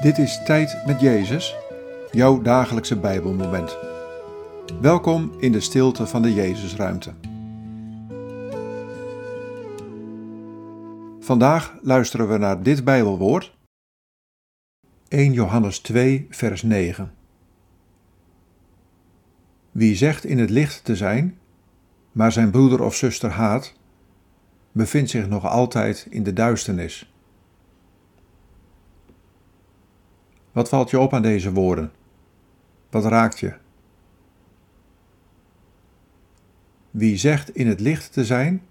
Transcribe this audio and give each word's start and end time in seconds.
Dit 0.00 0.18
is 0.18 0.42
Tijd 0.44 0.86
met 0.86 1.00
Jezus, 1.00 1.56
jouw 2.10 2.42
dagelijkse 2.42 2.98
Bijbelmoment. 2.98 3.76
Welkom 4.80 5.32
in 5.38 5.52
de 5.52 5.60
stilte 5.60 6.06
van 6.06 6.22
de 6.22 6.34
Jezusruimte. 6.34 7.12
Vandaag 11.20 11.78
luisteren 11.82 12.28
we 12.28 12.38
naar 12.38 12.62
dit 12.62 12.84
Bijbelwoord. 12.84 13.56
1 15.08 15.32
Johannes 15.32 15.78
2, 15.78 16.26
vers 16.30 16.62
9. 16.62 17.14
Wie 19.70 19.96
zegt 19.96 20.24
in 20.24 20.38
het 20.38 20.50
licht 20.50 20.84
te 20.84 20.96
zijn, 20.96 21.38
maar 22.12 22.32
zijn 22.32 22.50
broeder 22.50 22.82
of 22.82 22.94
zuster 22.94 23.30
haat, 23.30 23.74
bevindt 24.72 25.10
zich 25.10 25.28
nog 25.28 25.46
altijd 25.46 26.06
in 26.10 26.22
de 26.22 26.32
duisternis. 26.32 27.12
Wat 30.60 30.68
valt 30.68 30.90
je 30.90 30.98
op 30.98 31.14
aan 31.14 31.22
deze 31.22 31.52
woorden? 31.52 31.92
Wat 32.90 33.04
raakt 33.04 33.38
je? 33.38 33.54
Wie 36.90 37.16
zegt 37.16 37.54
in 37.54 37.66
het 37.66 37.80
licht 37.80 38.12
te 38.12 38.24
zijn, 38.24 38.62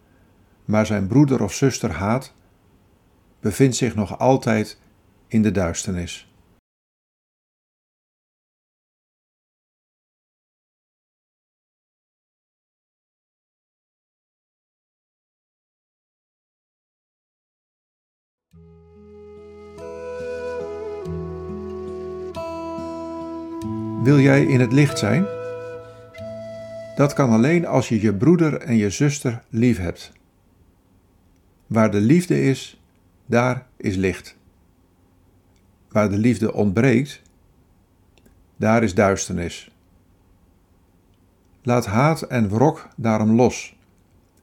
maar 0.66 0.86
zijn 0.86 1.08
broeder 1.08 1.44
of 1.44 1.54
zuster 1.54 1.92
haat, 1.92 2.34
bevindt 3.40 3.76
zich 3.76 3.96
nog 3.96 4.20
altijd 4.20 4.80
in 5.28 5.42
de 5.42 5.52
duisternis. 5.52 6.29
Wil 24.04 24.20
jij 24.20 24.46
in 24.46 24.60
het 24.60 24.72
licht 24.72 25.00
zijn? 25.00 25.26
Dat 26.96 27.14
kan 27.14 27.30
alleen 27.30 27.66
als 27.66 27.90
je 27.90 28.02
je 28.02 28.14
broeder 28.14 28.62
en 28.62 28.76
je 28.76 28.90
zuster 28.90 29.44
lief 29.50 29.78
hebt. 29.78 30.12
Waar 31.68 31.92
de 31.92 32.00
liefde 32.00 32.44
is, 32.44 32.82
daar 33.26 33.68
is 33.78 33.96
licht. 33.96 34.38
Waar 35.90 36.10
de 36.10 36.18
liefde 36.18 36.54
ontbreekt, 36.54 37.22
daar 38.56 38.84
is 38.84 38.94
duisternis. 38.94 39.72
Laat 41.62 41.86
haat 41.86 42.22
en 42.22 42.50
wrok 42.50 42.88
daarom 42.96 43.32
los 43.32 43.78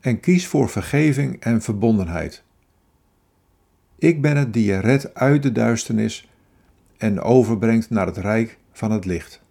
en 0.01 0.21
kies 0.21 0.47
voor 0.47 0.69
vergeving 0.69 1.41
en 1.41 1.62
verbondenheid. 1.62 2.43
Ik 3.99 4.23
ben 4.23 4.37
het 4.37 4.53
die 4.53 4.65
je 4.65 4.79
redt 4.79 5.15
uit 5.15 5.43
de 5.43 5.53
duisternis 5.53 6.29
en 6.97 7.21
overbrengt 7.21 7.91
naar 7.91 8.07
het 8.07 8.17
rijk 8.17 8.59
van 8.73 8.91
het 8.91 9.05
licht. 9.05 9.45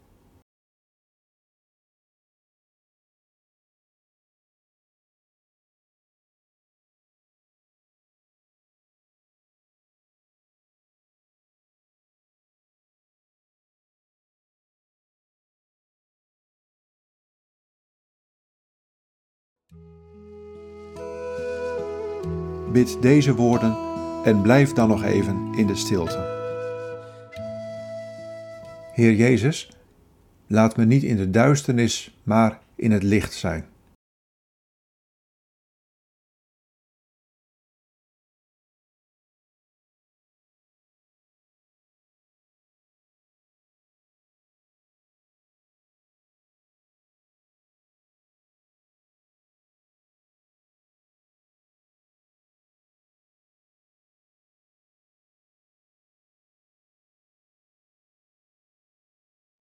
Bid 22.76 22.98
deze 23.02 23.36
woorden 23.36 23.78
en 24.24 24.42
blijf 24.42 24.74
dan 24.74 24.88
nog 24.88 25.04
even 25.04 25.54
in 25.54 25.68
de 25.68 25.76
stilte. 25.76 26.18
Heer 28.94 29.14
Jezus, 29.14 29.72
laat 30.48 30.78
me 30.78 30.86
niet 30.86 31.04
in 31.04 31.16
de 31.16 31.30
duisternis, 31.30 32.18
maar 32.24 32.60
in 32.76 32.92
het 32.92 33.04
licht 33.04 33.34
zijn. 33.34 33.66